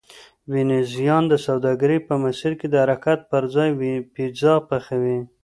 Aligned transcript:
وینزیان 0.51 1.23
د 1.29 1.33
سوداګرۍ 1.45 1.99
په 2.07 2.13
مسیر 2.23 2.51
د 2.69 2.75
حرکت 2.83 3.19
پرځای 3.31 3.69
پیزا 4.13 4.53
پخوي 4.69 5.17